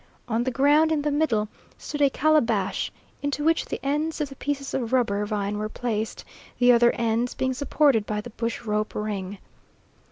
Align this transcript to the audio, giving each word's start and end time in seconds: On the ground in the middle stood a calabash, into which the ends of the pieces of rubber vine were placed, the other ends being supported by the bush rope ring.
On 0.27 0.43
the 0.45 0.49
ground 0.49 0.91
in 0.91 1.03
the 1.03 1.11
middle 1.11 1.47
stood 1.77 2.01
a 2.01 2.09
calabash, 2.09 2.91
into 3.21 3.43
which 3.43 3.65
the 3.65 3.79
ends 3.85 4.19
of 4.19 4.29
the 4.29 4.35
pieces 4.35 4.73
of 4.73 4.93
rubber 4.93 5.23
vine 5.27 5.59
were 5.59 5.69
placed, 5.69 6.25
the 6.57 6.71
other 6.71 6.89
ends 6.93 7.35
being 7.35 7.53
supported 7.53 8.07
by 8.07 8.19
the 8.19 8.31
bush 8.31 8.63
rope 8.63 8.95
ring. 8.95 9.37